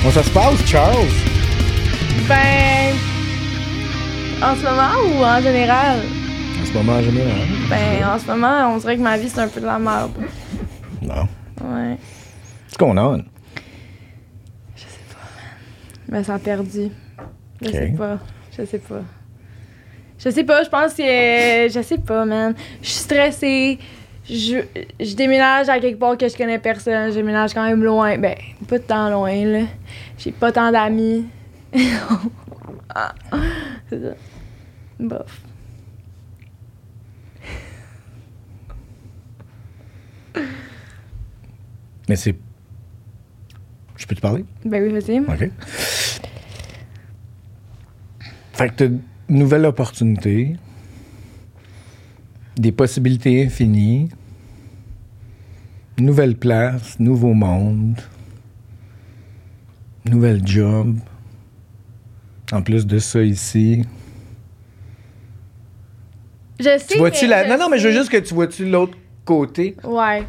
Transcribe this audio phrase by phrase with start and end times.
[0.00, 1.06] Comment ça se passe, Charles?
[2.28, 2.94] Ben.
[4.42, 5.98] En ce moment ou en général?
[6.60, 7.32] En ce moment, en général.
[7.68, 10.12] Ben, en ce moment, on dirait que ma vie, c'est un peu de la merde.
[11.02, 11.28] Non.
[11.62, 11.98] Ouais.
[12.68, 13.24] What's going on?
[16.08, 16.88] Ben, ça a perdu.
[17.62, 17.74] Je Ok.
[17.74, 18.18] sais pas.
[18.58, 19.02] Je sais pas.
[20.22, 21.68] Je sais pas, je pense que.
[21.68, 22.54] Je sais pas, man.
[22.82, 23.78] Je suis stressée.
[24.28, 24.62] Je,
[25.00, 27.10] je déménage à quelque part que je connais personne.
[27.10, 28.16] Je déménage quand même loin.
[28.18, 28.34] Ben,
[28.68, 29.64] pas tant loin, là.
[30.18, 31.26] J'ai pas tant d'amis.
[32.92, 33.14] Ah,
[33.88, 34.14] C'est ça.
[34.98, 35.42] Bof.
[42.08, 42.34] Mais c'est.
[43.96, 44.44] Je peux te parler?
[44.64, 45.20] Ben oui, vas-y.
[45.20, 45.50] OK.
[48.52, 50.56] Fait que t'as une nouvelle opportunité,
[52.56, 54.10] des possibilités infinies,
[55.98, 58.00] nouvelle place, nouveau monde,
[60.04, 60.96] nouvelle job.
[62.52, 63.84] En plus de ça ici.
[66.58, 66.86] Je sais.
[66.88, 67.48] Tu vois-tu la.
[67.48, 69.76] Non, non, mais je veux juste que tu vois-tu l'autre côté.
[69.84, 70.26] Ouais.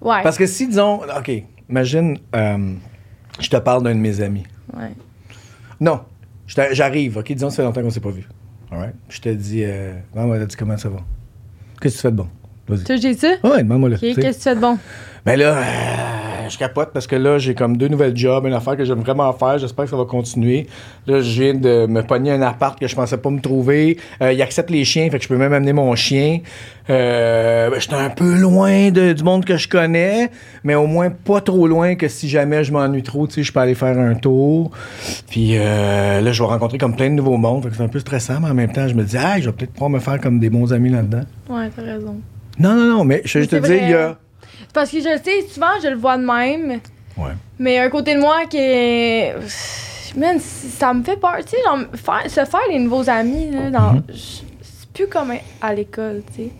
[0.00, 0.22] Ouais.
[0.22, 1.00] Parce que si, disons.
[1.02, 1.30] OK,
[1.68, 2.74] imagine, euh,
[3.40, 4.44] je te parle d'un de mes amis.
[4.72, 4.92] Ouais.
[5.80, 6.00] Non,
[6.46, 7.32] j'arrive, OK?
[7.32, 8.26] Disons, ça fait longtemps qu'on s'est pas vu.
[8.70, 8.94] All right?
[9.08, 9.94] Je te dis, euh,
[10.46, 11.00] dit comment ça va?
[11.80, 12.28] Qu'est-ce que tu fais de bon?
[12.68, 12.84] Vas-y.
[12.84, 13.28] Tu j'ai ça?
[13.44, 13.96] Ouais, demande-moi là.
[13.96, 14.78] Ok, qu'est-ce que tu fais de bon?
[15.24, 18.76] Ben là, euh, je capote parce que là, j'ai comme deux nouvelles jobs, une affaire
[18.76, 19.58] que j'aime vraiment faire.
[19.58, 20.66] J'espère que ça va continuer.
[21.06, 23.98] Là, je viens de me pogner un appart que je pensais pas me trouver.
[24.22, 26.40] Euh, il accepte les chiens, fait que je peux même amener mon chien.
[26.90, 30.30] Euh, ben, j'étais un peu loin de- du monde que je connais,
[30.64, 33.52] mais au moins pas trop loin que si jamais je m'ennuie trop, tu sais, je
[33.52, 34.70] peux aller faire un tour.
[35.28, 37.64] Puis euh, là, je vais rencontrer comme plein de nouveaux mondes.
[37.64, 39.46] Fait que c'est un peu stressant, mais en même temps, je me dis, ah, je
[39.46, 41.24] vais peut-être pouvoir me faire comme des bons amis là-dedans.
[41.50, 42.16] Ouais, t'as raison.
[42.58, 44.16] Non, non, non, mais je juste te dire, il y a.
[44.72, 46.80] Parce que je le sais, souvent, je le vois de même.
[47.16, 47.32] Ouais.
[47.58, 49.34] Mais il y a un côté de moi qui est.
[50.16, 51.36] Man, ça me fait peur.
[51.44, 53.92] Tu sais, genre, faire, se faire des nouveaux amis, là, dans.
[53.94, 54.02] Mhm.
[54.08, 54.14] je-
[54.62, 56.50] C'est plus comme à l'école, tu sais.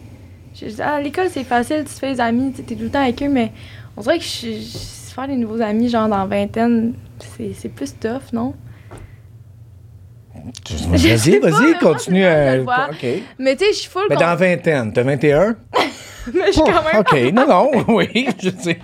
[0.71, 2.91] Je- je- À l'école, c'est facile, tu te fais des amis, tu es tout le
[2.91, 3.53] temps avec eux, mais
[3.97, 4.61] on dirait que je, je-
[5.09, 6.95] se faire des nouveaux amis, genre dans vingtaine,
[7.55, 8.55] c'est plus tough, non?
[10.91, 12.53] Vas-y, vas-y, continue à.
[12.53, 12.89] je le vois.
[12.91, 13.07] OK.
[13.39, 14.03] Mais tu sais, je suis full.
[14.09, 15.57] Mais con- dans vingtaine, t'as 21?
[16.35, 17.01] Mais je suis quand même.
[17.01, 18.79] OK, non, non, oui, je sais.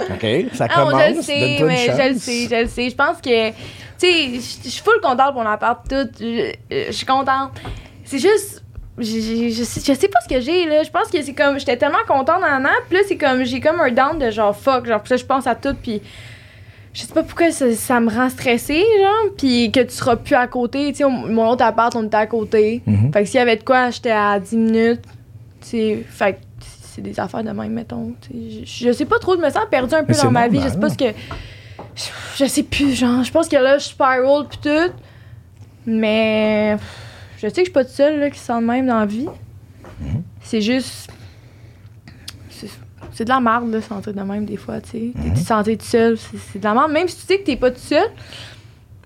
[0.00, 1.02] OK, ça Ah, commence.
[1.02, 2.90] je le sais, mais je le sais, je le sais.
[2.90, 3.54] Je pense que, tu
[3.98, 4.28] sais,
[4.64, 6.08] je suis full contente pour mon appart, tout.
[6.20, 7.50] Je je suis contente.
[8.04, 8.62] C'est juste,
[8.96, 9.04] je,
[9.50, 10.82] je, sais, je sais pas ce que j'ai, là.
[10.82, 13.60] Je pense que c'est comme, j'étais tellement contente en an, puis là, c'est comme, j'ai
[13.60, 16.00] comme un down de genre fuck, genre, puis là, je pense à tout, puis
[16.94, 20.34] je sais pas pourquoi ça, ça me rend stressée, genre, puis que tu seras plus
[20.34, 20.88] à côté.
[20.92, 22.82] Tu sais, mon autre appart, on était à côté.
[22.86, 23.12] Mhm.
[23.12, 25.02] Fait que s'il y avait de quoi, j'étais à 10 minutes.
[25.60, 26.38] Tu sais, fait que
[26.98, 28.14] c'est des affaires de même, mettons.
[28.32, 30.60] Je, je sais pas trop, je me sens perdue un peu dans ma vie.
[30.60, 31.04] Je sais pas ce que.
[31.94, 32.04] Je,
[32.36, 33.22] je sais plus, genre.
[33.22, 34.92] Je pense que là, je spiral pis tout.
[35.86, 36.76] Mais.
[37.36, 38.98] Je sais que je suis pas toute seule là, qui se sent de même dans
[38.98, 39.28] la vie.
[40.00, 40.22] Mhm.
[40.42, 41.08] C'est juste.
[42.50, 42.68] c'est-
[43.12, 45.12] C'est de la merde, là, sentir de même, des fois, tu sais.
[45.14, 45.34] Mhm.
[45.34, 46.90] Te sentir tout seul, c'est c'est de la merde.
[46.92, 48.06] Même si tu sais que t'es pas tout seul,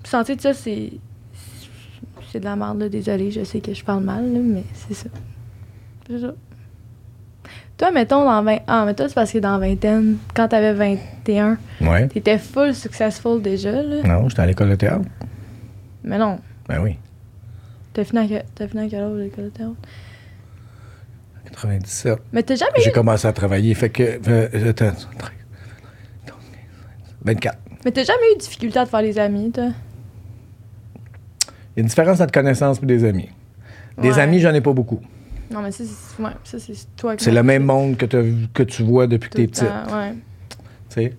[0.04, 0.92] sentir tout seul, c'est.
[2.30, 2.88] C'est de la merde, là.
[2.88, 5.08] Désolée, je sais que je parle mal, là, mais c'est ça.
[6.08, 6.32] C'est ça.
[7.82, 8.58] Toi, mettons, dans 20...
[8.68, 12.06] Ah, mais toi, c'est parce que dans vingtaine, quand t'avais 21, Ouais.
[12.06, 14.02] t'étais full successful déjà, là.
[14.04, 15.04] Non, j'étais à l'école de théâtre.
[16.04, 16.38] Mais non.
[16.68, 16.96] Ben oui.
[17.92, 19.74] T'as fini à, t'as fini à quel âge l'école de théâtre?
[21.50, 22.18] 97.
[22.32, 22.92] Mais t'as jamais J'ai eu...
[22.92, 23.74] commencé à travailler.
[23.74, 24.20] Fait que.
[24.28, 25.32] euh, attends, 13, 14,
[26.24, 26.36] 15,
[27.24, 27.58] 24.
[27.84, 29.70] Mais t'as jamais eu de difficulté à te faire des amis, toi?
[31.74, 33.28] Il y a une différence entre connaissances et des amis.
[34.00, 34.20] Des Ouais.
[34.20, 35.00] amis, j'en ai pas beaucoup.
[35.52, 36.22] Non, mais ça, c'est...
[36.22, 36.30] Ouais,
[36.96, 38.06] toi C'est le même monde que,
[38.52, 39.92] que tu vois depuis que tout t'es le petite.
[39.92, 40.12] Ouais.
[40.88, 41.16] Tu sais,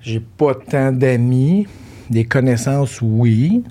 [0.00, 1.66] j'ai pas tant d'amis.
[2.08, 3.64] Des connaissances, oui.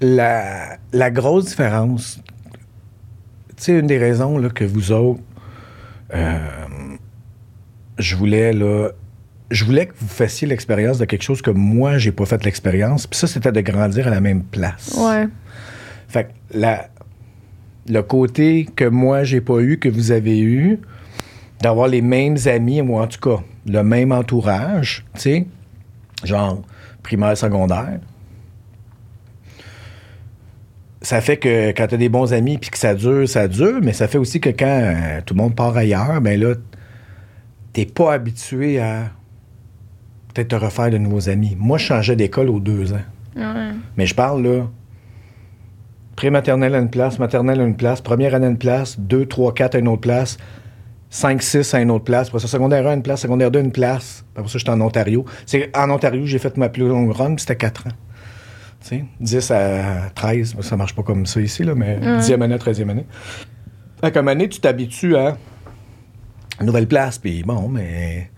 [0.00, 2.20] La, la grosse différence,
[3.56, 5.20] tu sais, une des raisons là, que vous autres,
[6.12, 6.38] euh,
[7.98, 8.88] je voulais, là,
[9.52, 13.06] je voulais que vous fassiez l'expérience de quelque chose que moi, j'ai pas fait l'expérience.
[13.06, 14.96] Puis ça, c'était de grandir à la même place.
[14.98, 15.28] Ouais.
[16.08, 16.88] Fait que la,
[17.88, 20.78] le côté que moi, j'ai pas eu, que vous avez eu,
[21.60, 25.46] d'avoir les mêmes amis, ou en tout cas, le même entourage, tu sais,
[26.24, 26.62] genre
[27.02, 27.98] primaire, secondaire,
[31.02, 33.80] ça fait que quand tu as des bons amis puis que ça dure, ça dure,
[33.82, 36.54] mais ça fait aussi que quand euh, tout le monde part ailleurs, ben là,
[37.72, 39.10] t'es pas habitué à
[40.32, 41.56] peut-être te refaire de nouveaux amis.
[41.58, 43.04] Moi, je changeais d'école aux deux ans.
[43.36, 43.72] Ouais.
[43.96, 44.66] Mais je parle là.
[46.16, 49.54] Pré-maternelle à une place, maternelle à une place, première année à une place, deux, trois,
[49.54, 50.36] quatre à une autre place.
[51.12, 52.28] 5-6 à une autre place.
[52.28, 53.20] Après ça, secondaire 1, une place.
[53.20, 54.24] Secondaire 2, une place.
[54.34, 55.24] Après ça, j'étais en Ontario.
[55.46, 57.90] C'est en Ontario, j'ai fait ma plus longue run, c'était 4 ans.
[58.80, 62.56] Tu sais, 10 à 13, ça marche pas comme ça ici, là, mais 10e année,
[62.56, 63.06] 13e année.
[64.02, 65.36] Moment donné, tu t'habitues à
[66.60, 68.30] une nouvelle place, puis bon, mais...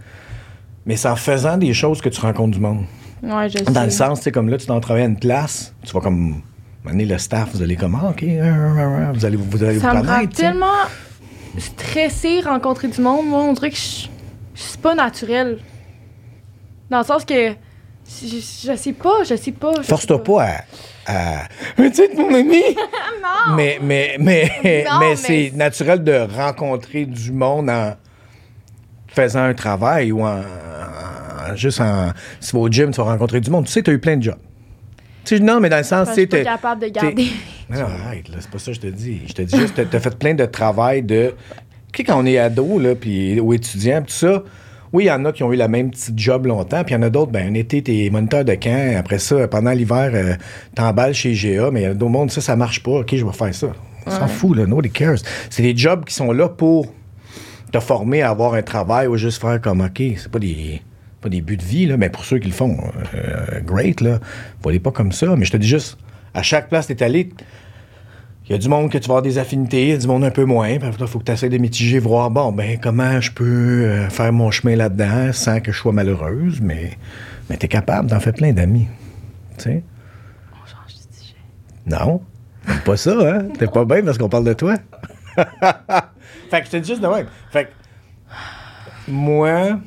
[0.85, 2.85] Mais c'est en faisant des choses que tu rencontres du monde.
[3.23, 3.65] Ouais, je sais.
[3.65, 6.01] Dans le sens, tu sais, comme là, tu t'en travailles à une place, tu vas
[6.01, 6.43] comme...
[6.85, 10.07] Mener le staff, vous allez comme, ah, OK, vous allez, vous allez vous Ça me
[10.07, 10.27] sais.
[10.29, 10.67] tellement
[11.57, 13.27] stressée rencontrer du monde.
[13.27, 14.09] Moi, on dirait que je,
[14.55, 15.61] suis pas naturel.
[16.91, 17.53] Dans le sens que
[18.07, 19.83] je, sais pas, je sais pas.
[19.83, 20.61] Force-toi pas à.
[21.07, 21.49] à...
[21.79, 22.63] Mais tu sais, mon ami!
[23.23, 23.57] non!
[23.57, 27.95] Mais, mais, mais, Non, mais mais- c'est naturel de rencontrer du monde en
[29.09, 32.13] faisant un travail ou en, en- juste en.
[32.41, 33.65] Si tu vas au gym, tu vas rencontrer du monde.
[33.65, 34.39] Tu sais, tu as eu plein de jobs.
[35.25, 37.29] Tu sais, non, mais dans le sens, tu t'es- capable de garder.
[37.71, 39.23] Non, non, arrête, là, c'est pas ça que je te dis.
[39.27, 41.33] Je te dis juste, t'as- fait plein de travail de.
[41.93, 44.43] Tu sais, quand on est ado, là, puis, ou étudiant, tout ça,
[44.93, 46.99] oui, il y en a qui ont eu la même petite job longtemps, puis il
[46.99, 50.11] y en a d'autres, ben, un été, t'es moniteur de camp, après ça, pendant l'hiver,
[50.15, 50.35] euh,
[50.75, 53.25] t'emballes chez GA, mais il y a d'autres mondes, ça, ça marche pas, ok, je
[53.25, 53.69] vais faire ça.
[54.07, 55.17] On s'en fout, là, nobody cares.
[55.51, 56.93] C'est des jobs qui sont là pour
[57.73, 60.83] te former à avoir un travail ou juste faire comme, ok, c'est pas des.
[61.25, 62.77] Pas des buts de vie, là, mais pour ceux qui le font,
[63.15, 64.21] euh, great, là.
[64.63, 65.35] Voyez pas comme ça.
[65.37, 65.97] Mais je te dis juste,
[66.35, 67.31] à chaque place, t'es allé,
[68.45, 70.07] il y a du monde que tu vas avoir des affinités, il y a du
[70.07, 70.69] monde un peu moins.
[70.69, 73.45] Il faut que tu essaies de mitiger, voir, bon, ben, comment je peux
[73.87, 76.91] euh, faire mon chemin là-dedans sans que je sois malheureuse, mais,
[77.49, 78.87] mais tu es capable d'en faire plein d'amis.
[79.57, 79.83] Tu sais?
[80.53, 81.37] On change de sujet.
[81.87, 82.21] Non,
[82.85, 83.49] pas ça, hein?
[83.59, 84.75] T'es pas bien parce qu'on parle de toi.
[86.51, 87.29] fait que je te dis juste de même.
[87.51, 87.71] Fait que,
[89.11, 89.79] moi,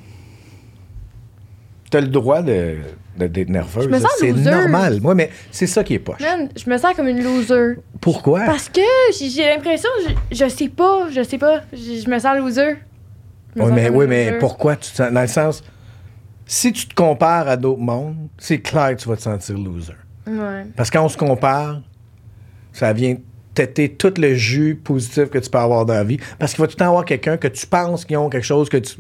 [1.90, 2.76] t'as le droit de,
[3.18, 3.88] de- d'être nerveuse.
[4.20, 4.50] C'est loser.
[4.52, 5.00] normal.
[5.02, 6.20] Moi, mais c'est ça qui est poche.
[6.22, 7.76] Man, je me sens comme une loser.
[8.02, 8.42] Pourquoi?
[8.46, 8.82] Parce que
[9.18, 11.62] j'ai l'impression, je, je sais pas, je sais pas.
[11.74, 12.76] Je, je me sens loser.
[13.56, 15.12] Me Oui, sens mais, oui, mais pourquoi tu te sens.
[15.12, 15.64] Dans le sens,
[16.46, 19.94] si tu te compares à d'autres mondes, c'est clair que tu vas te sentir loser.
[20.28, 20.66] Ouais.
[20.76, 21.82] Parce que quand on se compare,
[22.74, 23.16] ça vient
[23.54, 26.20] têter tout le jus positif que tu peux avoir dans la vie.
[26.38, 28.70] Parce qu'il va tout le temps avoir quelqu'un que tu penses qu'ils ont quelque chose
[28.70, 28.96] que tu.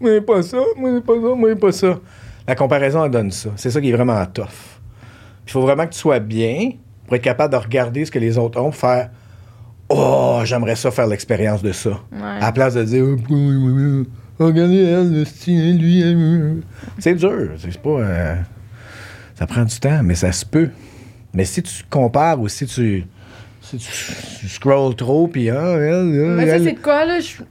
[0.00, 1.98] Moi, pas ça, moi, pas ça, moi, pas ça.
[2.48, 3.50] La comparaison, elle donne ça.
[3.56, 4.78] C'est ça qui est vraiment tough.
[5.46, 6.70] Il faut vraiment que tu sois bien
[7.06, 9.10] pour être capable de regarder ce que les autres ont faire.
[9.88, 11.90] Oh, j'aimerais ça faire l'expérience de ça.
[12.12, 12.18] Ouais.
[12.22, 16.62] À la place de dire, oh, regardez elle, le style, lui, elle.
[16.98, 17.50] C'est dur.
[17.58, 17.90] C'est pas.
[17.90, 18.36] euh,
[19.34, 20.70] ça prend du temps, mais ça se peut.
[21.34, 23.04] Mais si tu compares ou si tu.
[23.62, 23.92] Si tu,
[24.40, 27.18] tu scrolls trop, puis ah, elle, elle, Mais ça, c'est quoi, là?
[27.20, 27.42] Je-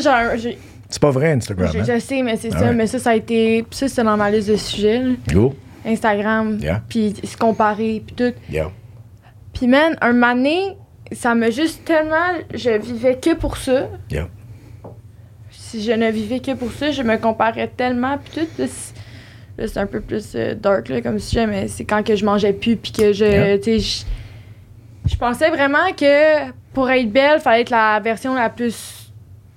[0.00, 1.70] Ça, j'ai- c'est pas vrai, Instagram.
[1.72, 1.84] je, hein?
[1.86, 2.64] je sais, mais c'est Ah ça.
[2.66, 2.74] ouais.
[2.74, 3.62] Mais ça, ça a été.
[3.62, 5.02] Puis ça, c'est dans ma liste de sujets.
[5.32, 5.54] Go.
[5.86, 6.58] Instagram.
[6.60, 6.82] Yeah.
[6.88, 8.34] Puis se comparer, puis tout.
[8.50, 8.70] Yeah.
[9.52, 10.76] Puis, man, un mané,
[11.12, 12.34] ça m'a juste tellement.
[12.54, 13.88] Je vivais que pour ça.
[14.10, 14.28] Yeah.
[15.50, 18.62] Si je ne vivais que pour ça, je me comparais tellement, puis tout.
[18.62, 18.66] Là,
[19.66, 22.52] c'est- un peu plus euh, dark, là, comme sujet, mais c'est quand que je mangeais
[22.52, 23.56] plus, puis que je.
[23.56, 25.12] Tu sais, je.
[25.12, 28.97] Je pensais vraiment que pour être belle, fallait être la version la plus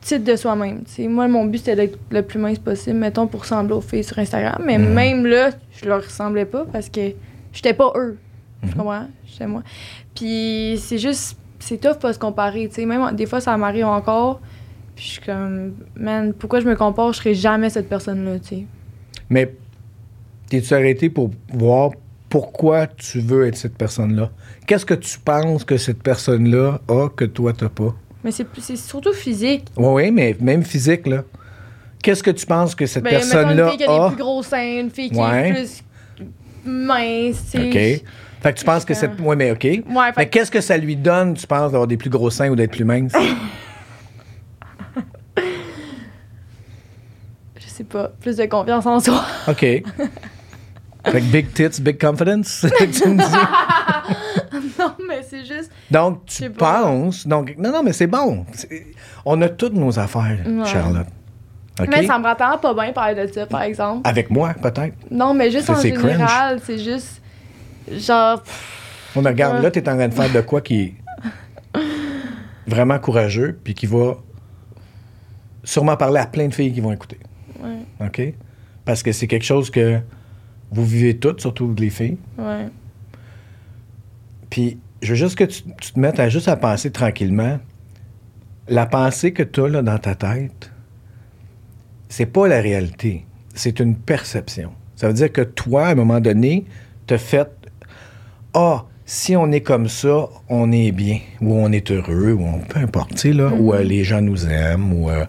[0.02, 0.84] petite de soi-même.
[1.10, 4.18] Moi, mon but, c'était d'être le plus mince possible, mettons, pour ressembler aux filles sur
[4.20, 4.62] Instagram.
[4.66, 4.94] Mais Mhm.
[4.94, 7.02] même là, je leur ressemblais pas parce que
[7.54, 8.18] j'étais pas eux.
[8.64, 8.74] Tu Mhm.
[8.76, 9.08] comprends?
[9.26, 9.64] J'étais moi.
[10.16, 12.70] Puis c'est juste, c'est tough pas se comparer.
[12.72, 14.42] Sais, même des fois, ça m'arrive encore.
[14.96, 17.14] Puis je suis comme, man, pourquoi je me compare?
[17.14, 18.66] Je serai jamais cette personne-là, tu sais.
[19.30, 19.54] Mais
[20.50, 21.92] t'es-tu arrêté pour voir
[22.30, 24.32] pourquoi tu veux être cette personne-là?
[24.68, 27.96] Qu'est-ce que tu penses que cette personne-là a que toi, t'as pas?
[28.24, 29.66] Mais c'est c'est surtout physique.
[29.78, 31.24] Oui, oui, mais même physique, là.
[32.04, 34.10] Qu'est-ce que tu penses que cette Ben, personne-là une fille qui a a?
[34.10, 35.50] des plus gros seins, une fille qui Ouais.
[35.50, 35.84] est plus
[36.66, 37.56] mince.
[37.56, 37.74] OK.
[37.74, 39.12] Fait que tu penses que cette.
[39.20, 39.64] Oui, mais OK.
[39.64, 42.30] Ouais, Mais fait que- qu'est-ce que ça lui donne, tu penses, d'avoir des plus gros
[42.32, 43.14] seins ou d'être plus mince?
[47.60, 49.24] je sais pas, plus de confiance en soi.
[49.48, 49.60] OK.
[51.04, 53.24] Fait que big tits, big confidence, c'est tu me dis.
[55.00, 55.72] non, mais c'est juste.
[55.90, 57.28] Donc, tu penses.
[57.28, 58.46] Donc, non, non, mais c'est bon.
[59.26, 60.66] On a toutes nos affaires, Ouais.
[60.66, 61.08] Charlotte.
[61.90, 64.02] Mais ça me rend pas bien parler de ça, par exemple.
[64.08, 64.96] Avec moi, peut-être.
[65.10, 67.22] Non, mais juste en général, c'est juste.
[67.92, 68.42] Genre.
[69.16, 69.62] On regarde, Ouais.
[69.64, 70.94] là, tu es en train de faire de quoi qui est
[72.68, 74.16] vraiment courageux, puis qui va
[75.64, 77.20] sûrement parler à plein de filles qui vont écouter.
[77.62, 78.34] Ouais, OK?
[78.86, 80.00] Parce que c'est quelque chose que
[80.72, 82.18] vous vivez toutes, surtout les filles.
[82.38, 82.68] ouais.
[84.52, 87.60] Puis, je veux juste que tu, tu te mettes à juste à penser tranquillement.
[88.68, 90.72] La pensée que tu as là, dans ta tête,
[92.10, 93.26] c'est pas la réalité.
[93.56, 94.72] C'est une perception.
[94.96, 96.66] Ça veut dire que toi, à un moment donné,
[97.08, 97.50] t'as fait
[98.54, 102.60] Ah, si on est comme ça, on est bien, ou on est heureux, ou on,
[102.60, 105.10] peu importe, tu sais, là, ou euh, les gens nous aiment, ou.
[105.10, 105.26] euh,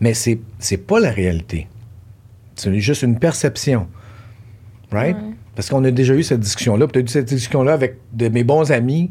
[0.00, 1.66] mais c'est, c'est pas la réalité.
[2.54, 3.88] C'est juste une perception.
[4.90, 5.16] Right?
[5.58, 6.86] Parce qu'on a déjà eu cette discussion-là.
[6.86, 9.10] Puis tu as eu cette discussion-là avec de mes bons amis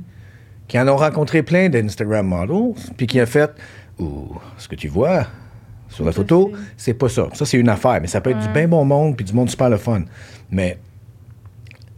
[0.70, 3.51] qui en ont rencontré plein d'Instagram models, puis qui ont fait
[4.00, 5.27] Ouh, ce que tu vois
[5.89, 7.27] sur la photo, c'est- pas ça.
[7.34, 9.50] Ça, c'est une affaire, mais ça peut être du bien bon monde, puis du monde
[9.50, 10.04] super le fun.
[10.50, 10.77] Mais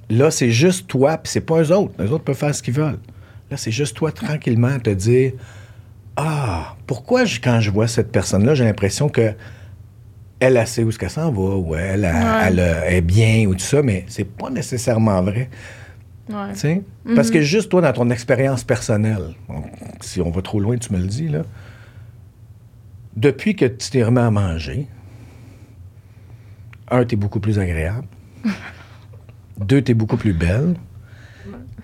[0.09, 1.93] là, c'est juste toi, puis c'est pas eux autres.
[1.99, 2.97] Les autres peuvent faire ce qu'ils veulent.
[3.51, 5.33] Là, c'est juste toi, tranquillement, te dire
[6.17, 9.31] Ah, pourquoi, je- quand je vois cette personne-là, j'ai l'impression que
[10.39, 12.83] elle, elle sait où est-ce qu'elle s'en va, ou elle, elle, Ouais.
[12.87, 15.49] elle, est bien, ou tout ça, mais c'est pas nécessairement vrai.
[16.29, 16.81] Ouais.
[17.15, 19.63] Parce que juste toi, dans ton expérience personnelle, on-
[20.01, 21.41] si on va trop loin, tu me le dis, là,
[23.15, 24.87] depuis que tu t'es remis à manger,
[26.91, 28.07] un, t'es beaucoup plus agréable.
[29.59, 30.75] Deux, t'es beaucoup plus belle.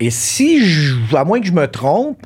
[0.00, 2.24] Et si, je- à moins que je me trompe,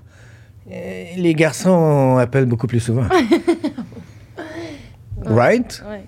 [0.71, 3.07] euh, les garçons appellent beaucoup plus souvent.
[5.27, 5.83] right?
[5.89, 6.05] Ouais.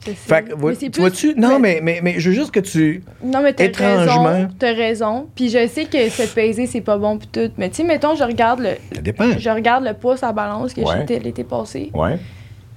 [0.00, 1.34] Fait que, Mais c'est tu plus- vois-tu?
[1.36, 3.04] Non, mais, mais, mais je veux juste que tu.
[3.22, 4.48] Non, mais t'as étrangement- raison.
[4.58, 5.28] T'as raison.
[5.34, 7.50] Puis je sais que se peser, c'est pas bon pis tout.
[7.58, 9.38] Mais tu sais, mettons, je regarde le, Ça dépend.
[9.38, 10.94] je regarde le poids à balance que Ouais.
[11.00, 11.90] j'étais l'été passé.
[11.92, 12.18] Ouais.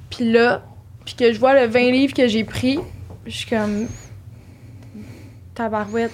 [0.09, 0.63] Puis là,
[1.05, 2.77] puis que je vois le 20 livres que j'ai pris,
[3.25, 3.87] je suis comme.
[5.55, 6.11] Tabarouette.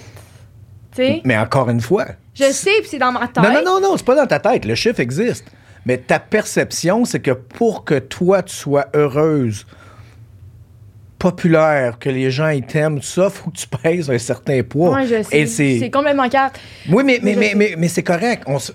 [0.94, 1.20] Tu sais?
[1.24, 2.06] Mais encore une fois.
[2.34, 3.42] Je sais, puis c'est dans ma tête.
[3.42, 4.64] Non, non, non, non, c'est pas dans ta tête.
[4.64, 5.44] Le chiffre existe.
[5.86, 9.66] Mais ta perception, c'est que pour que toi, tu sois heureuse,
[11.20, 14.90] populaire, que les gens ils t'aiment, tout ça, faut que tu pèses un certain poids.
[14.94, 15.46] Ouais, je sais.
[15.46, 15.90] C'est...
[15.90, 16.50] Complètement clair.
[16.90, 18.42] Oui, mais, mais, Je mais, mais, mais c'est correct.
[18.46, 18.72] On s-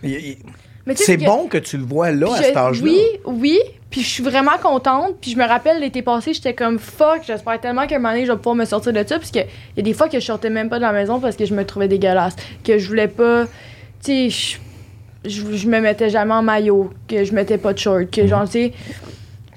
[0.95, 2.87] C'est que- bon que tu le vois là, à Puis cet je- âge-là.
[2.91, 3.59] Oui, oui.
[3.89, 5.15] Puis je suis vraiment contente.
[5.21, 7.21] Puis je me rappelle l'été passé, j'étais comme fuck.
[7.25, 9.17] J'espère tellement qu'un moment donné, je vais pouvoir me sortir de ça.
[9.17, 9.45] Parce qu'il
[9.77, 11.53] y a des fois que je sortais même pas de la maison parce que je
[11.53, 12.35] me trouvais dégueulasse.
[12.63, 13.45] Que je voulais pas.
[14.03, 14.59] Tu sais,
[15.25, 16.91] je, je, je me mettais jamais en maillot.
[17.07, 18.11] Que je mettais pas de short.
[18.11, 18.73] Que genre, tu sais.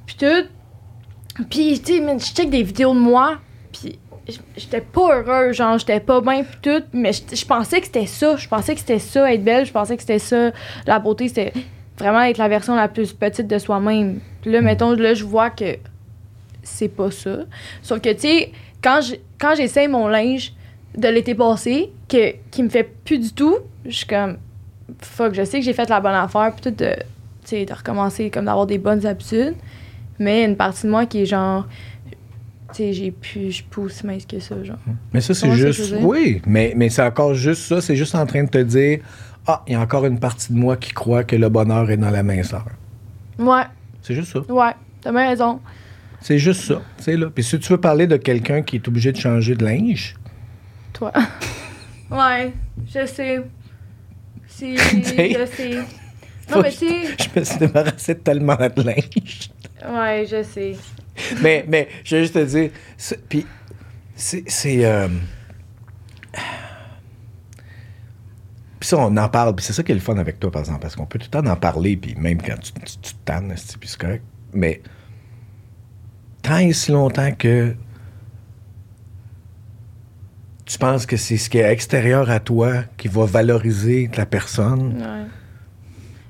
[0.07, 0.47] Puis tout.
[1.50, 3.38] Puis, tu sais, je check des vidéos de moi.
[3.73, 3.99] Puis
[4.57, 5.57] j'étais pas heureuse.
[5.57, 6.42] Genre, j'étais pas bien.
[6.45, 6.85] Puis tout.
[6.92, 8.37] Mais je, pensais que c'était ça.
[8.37, 9.64] Je pensais que c'était ça, être belle.
[9.66, 10.50] Je pensais que c'était ça.
[10.87, 11.52] La beauté, c'était
[11.99, 14.21] vraiment être la version la plus petite de soi-même.
[14.45, 15.76] Là, mettons, là, je vois que
[16.62, 17.38] c'est pas ça.
[17.83, 18.52] Sauf que, tu sais,
[18.83, 20.52] quand je- quand j'essaye mon linge
[20.97, 24.38] de l'été passé, que, qui me fait plus du tout, je suis comme,
[25.00, 26.95] fuck, je sais que j'ai fait la bonne affaire, puis tout de,
[27.64, 29.54] de recommencer, comme d'avoir des bonnes habitudes.
[30.19, 31.67] Mais une partie de moi qui est genre,
[32.73, 34.77] tu sais, j'ai plus, je aussi mince que ça, genre.
[35.13, 35.95] Mais ça, c'est juste.
[36.01, 37.81] Oui, mais, mais c'est encore juste ça.
[37.81, 39.01] C'est juste en train de te dire
[39.47, 41.97] Ah, il y a encore une partie de moi qui croit que le bonheur est
[41.97, 42.67] dans la minceur.
[43.39, 43.63] Ouais,
[44.03, 44.41] C'est juste ça.
[44.53, 45.61] ouais, t'as bien raison.
[46.21, 46.83] C'est juste ça.
[46.99, 47.31] C'est là.
[47.33, 50.17] Puis si tu veux parler de quelqu'un qui est obligé de changer de linge,
[50.93, 51.13] Toi.
[52.11, 52.53] ouais,
[52.93, 53.41] je sais.
[54.49, 55.79] T'sais, je sais.
[56.51, 59.51] Non, mais tu je me suis débarrassé de tellement de linge.
[59.87, 60.77] Ouais, je sais.
[61.43, 62.71] mais, mais je vais juste te dire.
[63.29, 63.47] Puis
[64.15, 64.85] c'est.
[64.85, 65.09] euh,
[68.81, 70.61] Puis ça, on en parle, puis c'est ça qui est le fun avec toi, par
[70.61, 73.13] exemple, parce qu'on peut tout le temps en parler, puis même quand tu, tu, tu
[73.15, 74.23] te tannes, puis c'est correct.
[74.55, 74.81] Mais
[76.43, 77.75] tant et si longtemps que
[80.65, 84.97] tu penses que c'est ce qui est extérieur à toi qui va valoriser la personne,
[84.99, 85.27] Ouais.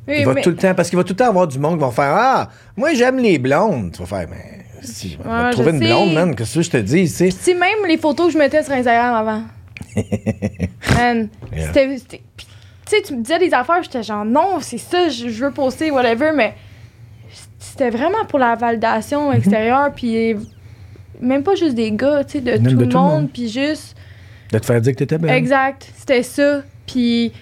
[0.09, 1.75] Il va mais- tout le temps, parce qu'il va tout le temps avoir du monde
[1.79, 3.93] qui va faire Ah, moi j'aime les blondes.
[3.93, 5.89] Tu vas faire, mais si, on va Ouais, te trouver je une sais.
[5.89, 7.55] blonde, man, qu'est-ce que je te dis, tu sais?
[7.55, 9.43] Même les photos que je mettais sur Instagram avant.
[10.97, 11.73] Man, Yeah.
[11.73, 12.23] c'était.
[12.39, 15.51] Tu sais, tu me disais des affaires, j'étais genre, non, c'est ça, je, je veux
[15.51, 16.55] poster, whatever, mais
[17.59, 18.61] c'était vraiment pour la Mhm.
[18.61, 20.35] validation extérieure, puis
[21.21, 23.29] même pas juste des gars, tu sais, de, tout, de le tout le monde, monde.
[23.33, 23.95] puis juste.
[24.53, 25.31] De te faire dire que t'étais belle.
[25.31, 27.33] Exact, c'était ça, puis.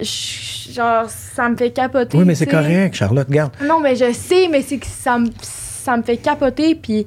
[0.00, 2.16] Je- Genre, ça me fait capoter.
[2.16, 3.52] Oui, mais c'est correct, Charlotte, regarde.
[3.66, 7.06] Non, mais je sais, mais c'est que ça me, ça me fait capoter, puis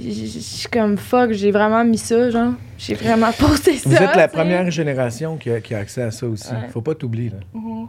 [0.00, 2.52] je suis comme fuck, j'ai vraiment mis ça, genre.
[2.78, 3.90] J'ai vraiment posté ça.
[3.90, 6.48] Vous êtes la première génération qui a, qui a accès à ça aussi.
[6.50, 6.68] Ouais.
[6.72, 7.36] Faut pas t'oublier, là.
[7.52, 7.88] Mhm.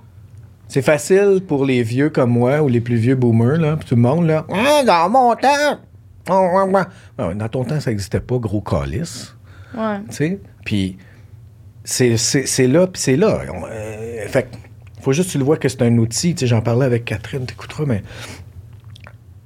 [0.68, 4.02] C'est facile pour les vieux comme moi ou les plus vieux boomers, là, tout le
[4.02, 4.46] monde, là.
[4.52, 5.80] Ah, dans mon temps!
[6.28, 9.34] Non, dans ton temps, ça n'existait pas, gros calice.
[9.78, 10.00] Ouais.
[10.10, 10.40] tu sais.
[10.66, 10.98] Puis
[11.84, 13.42] c'est, c'est, c'est là, puis c'est là.
[14.26, 14.58] Euh, fait que
[15.02, 16.34] faut juste que tu le vois que c'est un outil.
[16.36, 18.02] Tu sais, j'en parlais avec Catherine, t'écouteras, mais...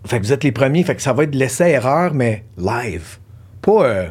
[0.06, 3.18] Fait que vous êtes les premiers, fait que ça va être de l'essai-erreur, mais live.
[3.62, 3.86] Pas...
[3.86, 4.08] euh,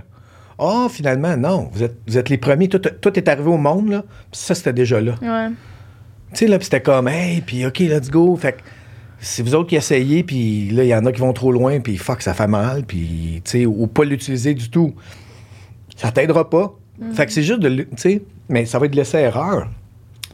[0.59, 1.71] Ah, finalement, non.
[1.73, 2.69] Vous êtes, vous êtes les premiers.
[2.69, 4.05] Tout, tout est arrivé au monde, là.
[4.33, 5.15] Ça, c'était déjà là.
[5.23, 5.49] Ouais.
[6.33, 8.37] Tu sais, là, c'était comme, hey, puis OK, let's go.
[8.37, 8.59] Fait que
[9.21, 11.81] c'est vous autres qui essayez, puis là, il y en a qui vont trop loin,
[11.81, 14.95] puis fuck, ça fait mal, puis, tu sais, ou pas l'utiliser du tout.
[15.97, 16.75] Ça t'aidera pas,
[17.15, 17.69] Fait que c'est juste de.
[17.83, 19.69] Tu sais, mais ça va être de laisser erreur.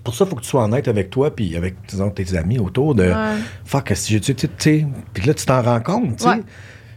[0.04, 2.58] Pour ça, il faut que tu sois honnête avec toi puis avec, disons, tes amis
[2.58, 3.04] autour de.
[3.04, 3.38] Ouais.
[3.64, 4.86] Fuck, que tu tu sais.
[5.14, 6.28] Puis là, tu t'en rends compte, tu sais.
[6.28, 6.42] Ouais.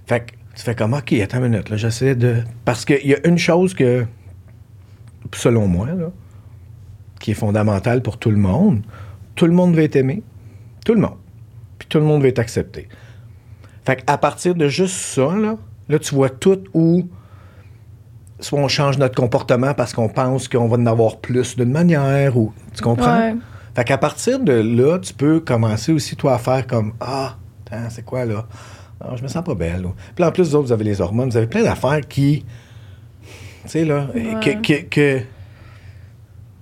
[0.06, 2.44] Fait que tu fais comme, OK, attends une minute, là, j'essaie de.
[2.66, 4.06] Parce qu'il y a une chose que,
[5.34, 6.12] selon moi, là,
[7.20, 8.82] qui est fondamentale pour tout le monde.
[9.36, 10.24] Tout le monde veut être aimé.
[10.86, 11.18] Tout le monde.
[11.80, 12.88] Puis tout le monde veut être accepté.
[13.86, 17.08] Fait qu'à partir de juste ça, là, là, tu vois tout où
[18.40, 22.38] soit on change notre comportement parce qu'on pense qu'on va en avoir plus d'une manière
[22.38, 23.18] ou tu comprends?
[23.18, 23.36] Ouais.
[23.76, 27.36] Fait qu'à partir de là, tu peux commencer aussi toi à faire comme Ah,
[27.90, 28.46] c'est quoi là?
[29.02, 29.86] Ah, je me sens pas belle.
[29.86, 32.44] ou- Puis en plus, vous autres, vous avez les hormones, vous avez plein d'affaires qui.
[33.64, 34.08] Tu sais, là,
[34.42, 34.62] que.
[34.62, 35.22] que, que-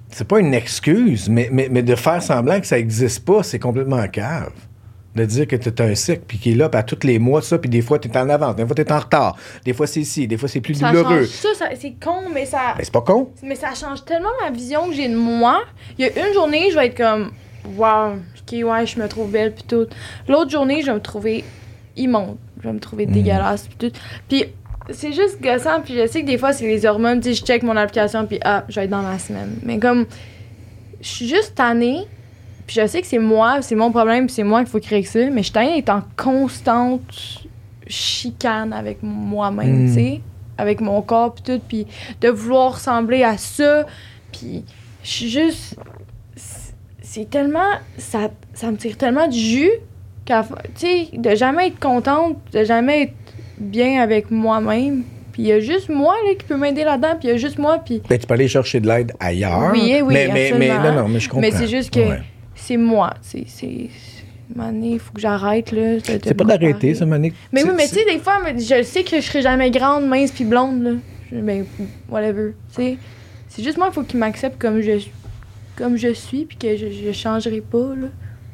[0.09, 3.59] c'est pas une excuse, mais, mais, mais de faire semblant que ça existe pas, c'est
[3.59, 4.51] complètement cave.
[5.15, 7.19] De dire que tu es un cycle, puis qu'il est là, puis à tous les
[7.19, 9.37] mois, ça, puis des fois, tu es en avance, des fois, tu es en retard,
[9.63, 11.19] des fois, c'est ci, des fois, c'est plus Ça douloureux.
[11.23, 12.73] change ça, ça- c'est con, mais ça.
[12.77, 13.29] Mais c'est pas con.
[13.41, 15.61] Mais ça change tellement ma vision que j'ai de moi.
[15.97, 17.31] Il y a une journée, je vais être comme,
[17.77, 19.87] wow, ok, ouais, je me trouve belle, puis tout.
[20.27, 21.45] L'autre journée, je vais me trouver
[21.95, 22.35] immonde.
[22.61, 23.97] Je vais me trouver dégueulasse, puis tout.
[24.27, 24.43] Puis
[24.89, 27.21] c'est juste gossant, puis je sais que des fois, c'est les hormones.
[27.21, 29.59] Tu je check mon application, puis ah, je vais être dans la semaine.
[29.63, 30.05] Mais comme,
[30.99, 32.01] je suis juste tannée,
[32.67, 35.09] puis je sais que c'est moi, c'est mon problème, c'est moi qu'il faut créer que
[35.09, 35.19] ça.
[35.31, 37.01] Mais je suis d'être en constante
[37.87, 39.87] chicane avec moi-même, Mm.
[39.87, 40.21] tu sais,
[40.57, 41.87] avec mon corps, puis tout, puis
[42.21, 43.85] de vouloir ressembler à ça.
[44.31, 44.63] Puis
[45.03, 45.75] je suis juste.
[46.35, 47.71] c'est- tellement.
[47.97, 49.71] Ça, ça me tire tellement du jus.
[50.25, 50.33] Tu
[50.75, 53.13] sais, de jamais être contente, de jamais être
[53.59, 55.03] bien avec moi-même.
[55.31, 57.37] Puis il y a juste moi là, qui peut m'aider là-dedans, puis il y a
[57.37, 58.01] juste moi, puis.
[58.09, 59.69] Ben, tu peux aller chercher de l'aide ailleurs.
[59.71, 60.83] Oui, oui, mais, mais, mais, absolument.
[60.93, 61.41] non, non, mais je comprends.
[61.41, 62.21] Mais c'est juste que Ouais.
[62.65, 63.13] C'est moi.
[63.21, 63.45] C'est.
[64.49, 65.97] donné, il faut que j'arrête, là.
[66.03, 67.33] C'est pas d'arrêter, ça, Monique.
[67.51, 70.31] Mais oui, mais tu sais, des fois, je sais que je serai jamais grande, mince
[70.31, 70.91] puis blonde, là.
[71.31, 71.65] Je- Ben,
[72.09, 72.53] whatever.
[72.69, 72.97] C'est
[73.63, 74.91] juste moi, il faut qu'il m'accepte comme je,
[75.75, 77.93] comme je suis, puis que je, je changerai pas.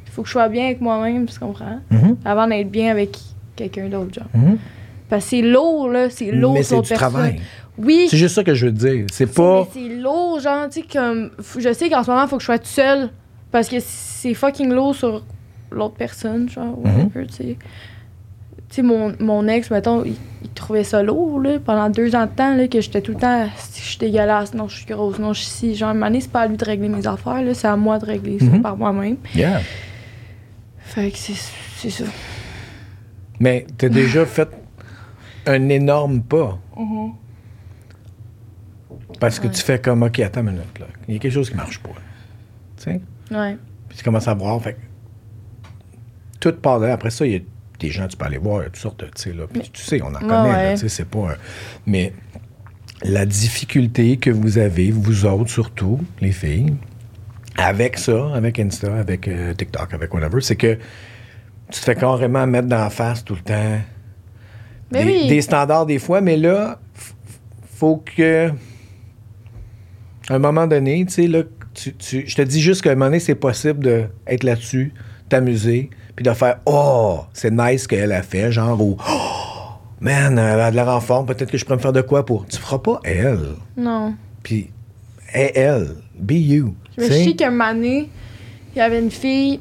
[0.06, 1.80] Il faut que je sois bien avec moi-même, tu comprends?
[1.90, 3.18] Mhm, Avant d'être bien avec
[3.56, 4.28] quelqu'un d'autre, genre.
[4.34, 4.58] mhm.
[5.10, 6.10] Parce que c'est lourd, là.
[6.10, 6.98] C'est lourd Mais sur personne.
[6.98, 7.42] travail.
[7.78, 8.08] Oui.
[8.10, 9.06] C'est juste ça que je veux te dire.
[9.12, 9.68] C'est pas.
[9.74, 11.32] c'est lourd, genre, tu sais, comme.
[11.42, 13.10] faut- Je sais qu'en ce moment, il faut que je sois toute seule.
[13.52, 15.24] Parce que c'est fucking lourd sur
[15.72, 17.10] l'autre personne, genre, Mhm.
[17.28, 17.58] tu sais.
[18.70, 22.26] Tu sais, mon, mon ex, mettons, il, il trouvait ça lourd, là, pendant deux ans
[22.26, 25.20] de temps, là, que j'étais tout le temps, je suis dégueulasse, non, je suis grosse,
[25.20, 25.76] non, je suis ci.
[25.76, 28.06] Genre, à c'est pas à lui de régler mes affaires, là, c'est à moi de
[28.06, 28.62] régler ça Mhm.
[28.62, 29.18] par moi-même.
[29.36, 29.60] Yeah.
[30.78, 32.06] Fait que c'est ça.
[33.42, 34.50] Mais t'as déjà fait
[35.46, 36.58] un énorme pas.
[39.20, 39.54] Parce que Ouais.
[39.54, 40.88] tu fais comme, OK, attends une minute, là.
[41.08, 41.90] Il y a quelque chose qui marche pas.
[42.78, 43.02] Tu sais?
[43.32, 43.58] Ouais.
[43.90, 44.62] Puis tu commences à voir.
[44.62, 44.78] Fait
[46.40, 46.94] tout part là.
[46.94, 47.40] Après ça, il y a
[47.80, 49.06] des gens, tu peux aller voir, il y a toutes sortes de.
[49.06, 49.44] Tu sais, là.
[49.52, 51.32] Puis tu sais, on en connaît, tu sais, c'est pas.
[51.32, 51.38] un-
[51.86, 52.14] Mais
[53.04, 56.76] la difficulté que vous avez, vous autres surtout, les filles,
[57.58, 62.46] avec ça, avec Insta, avec euh, TikTok, avec whatever, c'est que tu te fais carrément
[62.48, 63.80] mettre dans la face tout le temps.
[64.92, 65.28] Mais des, oui.
[65.30, 66.80] des standards des fois, mais là,
[67.74, 68.52] faut que.
[70.30, 72.96] À un moment donné, tu sais, là, tu, tu- je te dis juste qu'à un
[72.96, 73.80] moment donné, c'est possible
[74.28, 74.94] d'être là-dessus,
[75.30, 80.38] t'amuser, puis de faire Oh, c'est nice ce qu'elle a fait, genre, ou Oh, man,
[80.38, 82.46] elle a de l'air en forme, peut-être que je pourrais me faire de quoi pour.
[82.48, 83.40] Tu feras pas elle.
[83.78, 84.16] Non.
[84.44, 84.70] Puis,
[85.34, 86.76] elle, be you.
[86.98, 87.20] Je sais?
[87.20, 88.10] souviens qu'un moment donné,
[88.76, 89.60] il y avait une fille,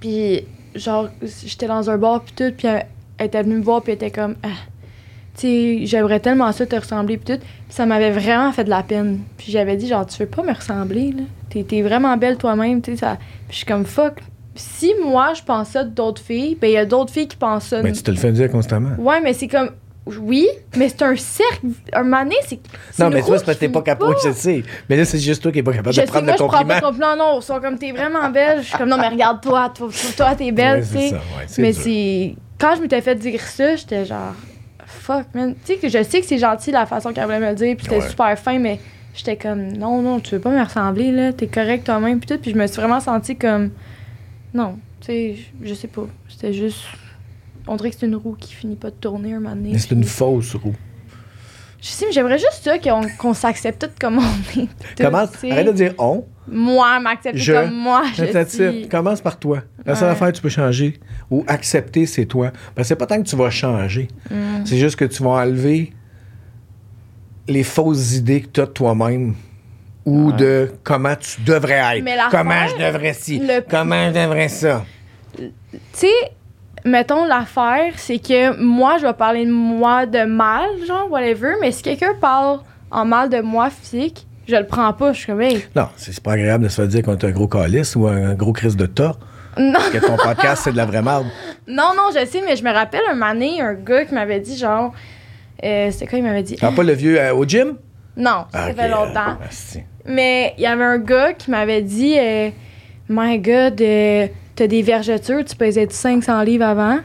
[0.00, 0.44] puis
[0.74, 1.08] genre,
[1.44, 2.86] j'étais dans un bar, puis tout, puis elle,
[3.18, 4.48] était venue me voir, puis elle était comme, ah,
[5.42, 7.40] j'aimerais tellement ça te ressembler, puis tout.
[7.40, 9.20] Puis ça m'avait vraiment fait de la peine.
[9.36, 11.22] Puis j'avais dit, genre, tu veux pas me ressembler, là?
[11.50, 13.16] T'es, t'es vraiment belle toi-même, tu sais, ça.
[13.16, 14.14] Puis je suis comme, fuck.
[14.54, 17.66] Si moi, je pense ça d'autres filles, ben il y a d'autres filles qui pensent
[17.66, 17.80] ça.
[17.80, 18.90] Mais tu te le fais dire constamment.
[18.98, 19.70] Ouais, mais c'est comme,
[20.20, 21.66] oui, mais c'est un cercle.
[21.92, 22.58] Un moment donné, c'est.
[22.98, 24.64] Non, mais toi, c'est parce que t'es pas capable, je sais.
[24.90, 26.38] Mais là, c'est juste toi qui es pas capable je de sais, prendre moi, le
[26.38, 26.88] je prends pas compliment.
[26.88, 27.16] compliment.
[27.16, 28.62] Non, ils sont comme, t'es vraiment belle.
[28.62, 31.12] Je suis comme, non, mais regarde-toi, toi, toi, t'es belle, Ouais, tu sais.
[31.12, 31.20] ouais,
[31.58, 32.34] mais c'est.
[32.58, 34.34] Quand je m'étais fait dire ça, j'étais genre,
[35.08, 35.54] fuck, man.
[35.64, 37.74] Tu sais, que je sais que c'est gentil la façon qu'elle voulait me le dire,
[37.76, 38.08] puis c'était Ouais.
[38.08, 38.78] super fin, mais
[39.14, 41.32] j'étais comme, non, non, tu veux pas me ressembler, là.
[41.32, 42.38] T'es correct toi-même, puis tout.
[42.40, 43.70] Puis je me suis vraiment sentie comme,
[44.52, 46.06] non, tu sais, je sais pas.
[46.28, 46.84] C'était juste.
[47.66, 49.70] On dirait que c'est une roue qui finit pas de tourner un moment donné.
[49.72, 50.74] Mais c'est une fausse roue.
[51.80, 54.66] Je sais, mais j'aimerais juste ça, qu'on qu'on s'accepte tout comme on est.
[54.96, 55.04] tu
[55.40, 55.50] sais?
[55.52, 56.24] arrête de dire on.
[56.50, 58.82] Moi, m'accepter Je- comme moi, je That's suis.
[58.82, 58.90] it.
[58.90, 59.62] Commence par toi.
[59.84, 60.12] La seule Ouais.
[60.12, 60.98] affaire que tu peux changer
[61.30, 62.50] ou accepter, c'est toi.
[62.74, 64.08] Parce que c'est pas tant que tu vas changer.
[64.30, 64.64] Mm.
[64.64, 65.92] C'est juste que tu vas enlever
[67.46, 69.34] les fausses idées que tu as de toi-même
[70.04, 72.02] ou de comment tu devrais être.
[72.02, 73.38] Mais l'affaire, comment je devrais ci.
[73.40, 74.84] le- Comment je devrais ça.
[75.36, 75.52] Tu
[75.92, 76.08] sais,
[76.84, 81.72] mettons, l'affaire, c'est que moi, je vais parler de moi de mal, genre, whatever, mais
[81.72, 82.60] si quelqu'un parle
[82.90, 85.12] en mal de moi physique, je le prends pas.
[85.12, 87.30] Je suis comme, hey, Non, c'est pas agréable de se faire dire qu'on est un
[87.30, 89.14] gros calice ou un gros crise de tas.
[89.58, 91.26] non, Que ton podcast, c'est de la vraie merde.
[91.66, 94.56] non, non, je sais, mais je me rappelle un donné, un gars qui m'avait dit,
[94.56, 94.92] genre,
[95.64, 96.56] euh, c'était quoi, il m'avait dit?
[96.62, 97.74] Ah, pas le vieux euh, au gym?
[98.16, 99.30] Non, ça Ah, fait ok, longtemps.
[99.40, 99.80] euh, asti.
[100.06, 102.48] Mais il y avait un gars qui m'avait dit euh,
[103.10, 104.26] My God, euh,
[104.58, 106.98] t'as des vergetures, tu pesais 500 livres avant?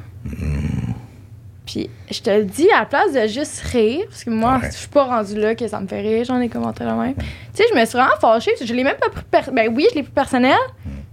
[1.65, 4.69] Puis je te le dis, à la place de juste rire, parce que moi, Ouais.
[4.71, 7.13] je suis pas rendue là que ça me fait rire, j'en ai commenté la même.
[7.15, 8.51] Tu sais, je me suis vraiment fâchée.
[8.63, 9.51] Je l'ai même pas pris.
[9.53, 10.57] Ben oui, je l'ai pris personnel,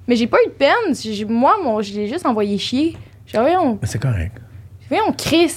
[0.08, 0.94] mais j'ai pas eu de peine.
[1.00, 2.96] J'ai- moi, mon, je l'ai juste envoyé chier.
[3.26, 4.36] J'ai Mais c'est correct.
[4.88, 5.52] voyons, Chris.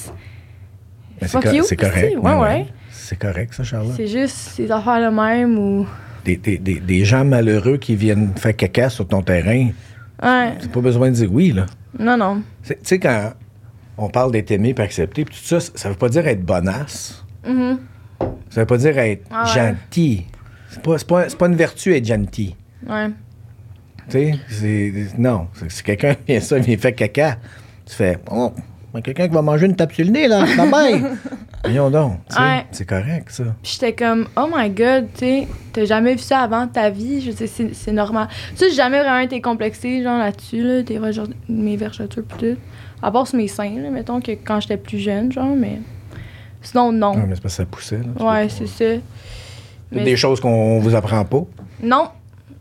[1.22, 1.42] Mais c'est
[1.76, 2.10] correct.
[2.12, 2.66] si, ouais, ouais.
[2.92, 3.94] C'est correct, ça, Charlotte.
[3.96, 5.88] C'est juste ces affaires le même ou.
[6.24, 9.70] Des, des, des, des gens malheureux qui viennent faire caca sur ton terrain,
[10.24, 11.66] Ouais, c'est pas besoin de dire oui, là.
[12.00, 12.42] non, non.
[12.66, 13.34] Tu sais, quand
[13.98, 17.24] on parle d'être aimé et accepté, puis tout ça, ça veut pas dire être bonasse.
[17.48, 17.80] Mhm.
[18.50, 20.26] Ça veut pas dire être Ah gentil.
[20.70, 22.56] C'est pas, pas, pas une vertu être gentil.
[22.88, 23.10] Ouais.
[24.10, 24.94] Tu sais, c'est.
[25.18, 25.48] Non.
[25.54, 27.38] C'est- Si quelqu'un vient ça, vient faire caca,
[27.86, 28.18] tu fais.
[28.32, 28.54] Oh,
[29.04, 30.46] quelqu'un qui va manger une tape sur le nez, là.
[30.58, 31.04] Bye bye.
[31.64, 32.20] Voyons donc.
[32.38, 32.66] Ouais.
[32.72, 33.44] C'est correct, ça.
[33.64, 37.32] J'étais comme, oh my god, tu sais, t'as jamais vu ça avant ta vie, je
[37.32, 38.28] sais, c'est, normal.
[38.52, 41.00] Tu sais, j'ai jamais vraiment été complexée, genre là-dessus, là, des
[41.48, 42.58] mes vergetures pis tout.
[43.02, 45.80] À part sur mes seins, là, mettons que quand j'étais plus jeune, genre, mais.
[46.62, 47.14] Sinon, non.
[47.16, 48.26] Ah, mais c'est parce que ça poussait, là.
[48.32, 49.02] ouais, c'est ça.
[49.92, 51.44] Mais- des choses qu'on vous apprend pas.
[51.82, 52.10] Non,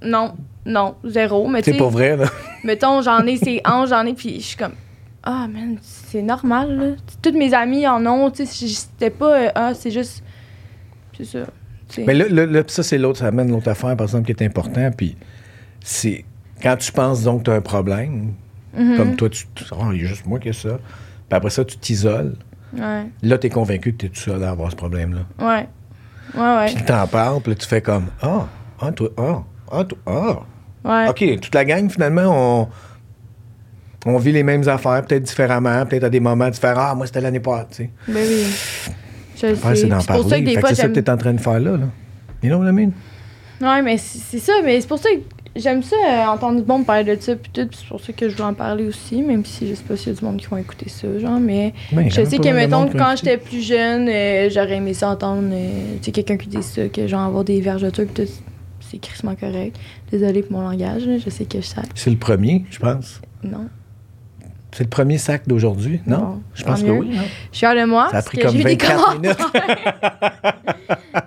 [0.02, 0.34] non,
[0.66, 1.48] non, zéro.
[1.48, 2.26] Mais Tu tu sais, pour sais, vrai, là.
[2.64, 4.72] mettons, j'en ai ces hanches, j'en ai, puis je suis comme,
[5.24, 6.86] ah, man, c'est normal, là.
[7.22, 10.22] Toutes mes amies en ont, tu sais, c'était pas, euh, ah, c'est juste.
[11.16, 11.38] C'est ça.
[12.06, 14.46] Mais là, là, là, ça, c'est l'autre, ça amène l'autre affaire, par exemple, qui est
[14.46, 14.90] important.
[14.96, 15.16] Puis,
[15.80, 16.24] c'est
[16.62, 18.32] quand tu penses donc que tu as un problème,
[18.74, 18.96] Mhm.
[18.96, 19.44] comme toi, tu.
[19.72, 20.78] Oh, il y a juste moi qui ai ça.
[21.28, 22.36] Puis après ça, tu t'isoles.
[22.74, 25.46] Ouais, Là, tu es convaincu que tu es tout seul à avoir ce problème-là.
[25.46, 25.68] ouais.
[26.34, 26.72] Ouais, ouais.
[26.74, 28.46] Puis t'en parles, puis là, tu fais comme Ah,
[28.80, 30.38] ah, toi, ah, ah, toi, ah.
[30.84, 31.08] Ouais.
[31.10, 32.22] OK, toute la gang, finalement,
[32.62, 32.68] on,
[34.06, 36.88] on vit les mêmes affaires, peut-être différemment, peut-être à des moments différents.
[36.90, 37.66] Ah, moi, c'était l'année passée.
[37.70, 37.90] tu sais.
[38.08, 38.44] Ben oui.
[39.36, 39.54] Je sais.
[39.56, 40.40] c'est pour ça que parler.
[40.42, 41.72] des Fait fois, c'est ça que tu es en train de faire là.
[41.76, 41.86] là.
[42.42, 42.90] You know what I mean?
[43.60, 44.52] Ouais, mais c'est ça.
[44.64, 45.20] Mais c'est pour ça que
[45.54, 47.36] j'aime ça, euh, entendre du monde parler de ça.
[47.36, 47.66] Puis tout.
[47.68, 49.22] Puis c'est pour ça que je veux en parler aussi.
[49.22, 51.38] Même si je sais pas s'il y a du monde qui va écouter ça, genre.
[51.38, 55.10] Mais Ben, je sais que, de mettons, quand j'étais plus jeune, euh, j'aurais aimé ça
[55.10, 55.48] entendre.
[55.52, 58.06] euh, tu sais, quelqu'un qui dit ça, que genre avoir des vergetures.
[58.12, 58.32] Puis tout.
[58.80, 59.76] C'est crissement correct.
[60.10, 61.02] Désolée pour mon langage.
[61.24, 61.76] Je sais que je sais.
[61.94, 63.20] C'est le premier, je pense.
[63.42, 63.68] Non.
[64.74, 66.40] C'est le premier sac d'aujourd'hui, non?
[66.54, 67.08] Je pense que oui.
[67.10, 67.22] non?
[67.22, 68.08] Je suis fière de moi.
[68.10, 69.50] Ça a pris comme j'ai eu des 24 commentaires.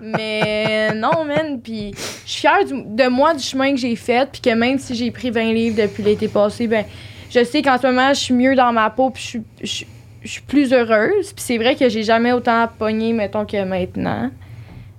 [0.00, 1.60] Mais non, man.
[1.62, 1.92] Puis
[2.24, 4.28] je suis fière du- de moi, du chemin que j'ai fait.
[4.30, 6.84] Puis que même si j'ai pris 20 livres depuis l'été passé, ben
[7.30, 9.10] je sais qu'en ce moment, je suis mieux dans ma peau.
[9.10, 9.86] Puis je suis- je suis-
[10.22, 11.32] je suis plus heureuse.
[11.32, 14.30] Puis c'est vrai que j'ai jamais autant pogné, mettons, que maintenant.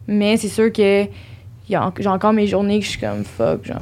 [0.07, 1.05] Mais c'est sûr que
[1.69, 3.65] j'ai encore mes journées que je suis comme fuck.
[3.65, 3.81] Genre,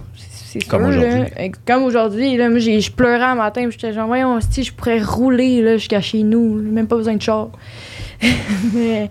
[0.59, 0.77] c'est c'est sûr.
[0.77, 1.51] Comme aujourd'hui.
[1.65, 2.37] Comme aujourd'hui.
[2.37, 3.67] Là, moi, je pleurais un matin.
[3.69, 6.61] J'étais genre, voyons, si je pourrais rouler là, jusqu'à chez nous.
[6.61, 7.49] Même pas besoin de char.
[8.73, 9.09] mais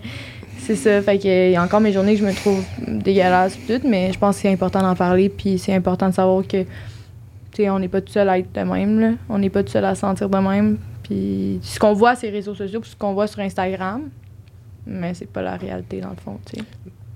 [0.59, 1.01] c'est ça.
[1.01, 4.17] Fait que y a encore mes journées que je me trouve dégueulasse tout, mais je
[4.17, 6.67] pense que c'est important d'en parler puis c'est important de savoir que tu
[7.57, 9.11] sais on n'est pas tout seul à être de même là.
[9.29, 10.77] On n'est pas tout seul à se sentir de même.
[11.03, 14.09] Puis ce qu'on voit sur les réseaux sociaux, puis ce qu'on voit sur Instagram,
[14.87, 16.65] mais c'est pas la réalité dans le fond, tu sais.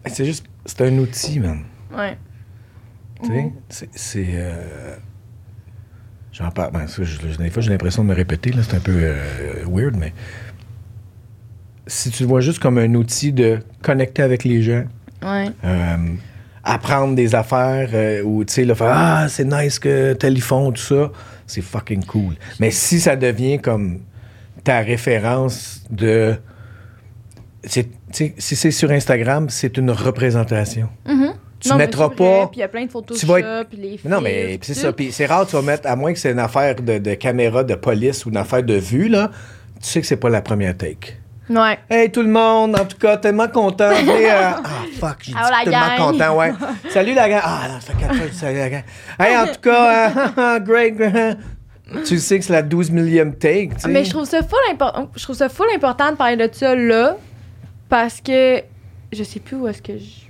[0.05, 1.61] C'est juste, c'est un outil, man.
[1.95, 2.17] Ouais.
[3.23, 4.27] Tu sais, c'est- c'est.
[4.33, 4.95] euh,
[6.31, 6.71] J'en parle.
[6.71, 9.65] Ben, ça, je- je- des fois, j'ai l'impression de me répéter, c'est un peu euh,
[9.67, 10.13] weird, mais.
[11.87, 14.83] Si tu le vois juste comme un outil de connecter avec les gens,
[15.23, 15.47] Ouais.
[15.65, 15.97] euh,
[16.63, 20.71] apprendre des affaires, ou, tu sais, là, faire Ah, c'est nice que tel ils font,
[20.71, 21.11] tout ça,
[21.47, 22.35] c'est fucking cool.
[22.59, 23.99] Mais si ça devient comme
[24.63, 26.35] ta référence de.
[27.65, 27.85] si
[28.39, 30.89] c'est sur Instagram, c'est une représentation.
[31.07, 31.33] Mhm.
[31.59, 32.47] Tu Non, mais mettras pas.
[32.47, 34.73] Puis il y a plein de photos tu vas être- les Mais Non, mais c'est
[34.73, 34.93] ça.
[34.93, 37.63] Puis c'est rare, tu vas mettre, à moins que c'est une affaire de, de caméra
[37.63, 39.29] de police ou une affaire de vue, là,
[39.81, 41.17] tu sais que c'est pas la première take.
[41.49, 41.79] Ouais.
[41.89, 43.89] Hey tout le monde, en tout cas, tellement content.
[44.07, 44.61] Euh, Ah,
[44.99, 45.97] fuck, j'ai dit Ah, tellement gang.
[45.97, 46.53] content, ouais.
[46.91, 47.41] Salut la gang.
[47.43, 48.83] Ah, non, ça fait quatre fois salut la gang.
[49.19, 51.37] Hey, en tout cas, euh, great, great.
[52.05, 53.87] Tu sais que c'est la 12 millième take, tu sais.
[53.89, 55.09] Mais je trouve ça full important.
[55.15, 57.17] Je trouve ça full important de parler de ça là
[57.89, 58.61] parce que
[59.11, 60.28] je sais plus où est-ce que je.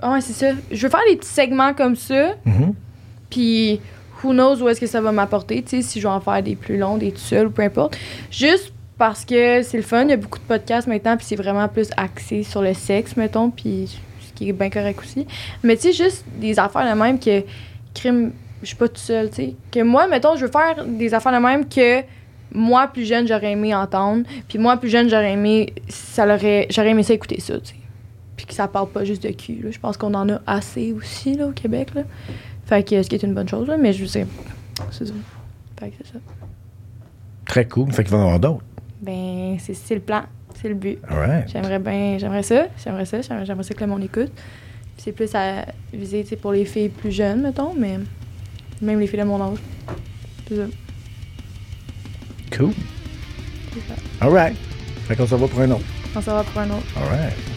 [0.00, 0.52] Ah ouais, c'est ça.
[0.70, 2.74] Je veux faire des petits segments comme ça, Mhm.
[3.30, 3.80] puis
[4.22, 6.42] who knows où est-ce que ça va m'apporter, tu sais, si je vais en faire
[6.42, 7.96] des plus longs, des tout seuls ou peu importe.
[8.30, 11.36] Juste parce que c'est le fun, il y a beaucoup de podcasts maintenant, puis c'est
[11.36, 13.88] vraiment plus axé sur le sexe, mettons, puis
[14.20, 15.26] ce qui est bien correct aussi.
[15.62, 17.42] Mais tu sais, juste des affaires de même que
[17.94, 19.54] crime, je suis pas tout seul, tu sais.
[19.70, 22.02] Que moi, mettons, je veux faire des affaires de même que
[22.52, 24.24] moi, plus jeune, j'aurais aimé entendre.
[24.48, 27.74] Puis moi, plus jeune, j'aurais aimé, ça l'aurait, j'aurais aimé ça écouter ça, tu sais.
[28.36, 29.60] Puis que ça parle pas juste de cul.
[29.62, 29.70] là.
[29.70, 31.94] Je pense qu'on en a assez aussi là, au Québec.
[31.94, 32.02] Là.
[32.66, 34.26] Fait que ce qui est une bonne chose, là, mais je sais.
[34.90, 35.14] C'est ça.
[35.78, 36.18] Fait que c'est ça.
[37.46, 37.92] Très cool.
[37.92, 38.64] Fait qu'il va y en avoir d'autres.
[39.02, 40.22] Ben, c'est c'est le plan.
[40.54, 40.98] C'est le but.
[41.46, 44.30] J'aimerais bien, j'aimerais ça, j'aimerais ça, j'aimerais j'aimerais ça que le monde écoute.
[44.34, 47.98] Puis c'est plus à viser, pour les filles plus jeunes, mettons, mais
[48.80, 49.58] même les filles de mon âge.
[50.48, 50.66] C'est ça.
[52.56, 52.72] Cool.
[53.72, 53.94] C'est ça.
[54.20, 54.56] All right.
[55.08, 55.84] Fait qu'on s'en va pour un autre.
[56.14, 56.86] On s'en va pour un autre.
[56.96, 57.53] All right.